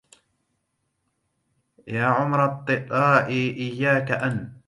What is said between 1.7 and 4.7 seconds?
يا عمر الطلاء إياك أن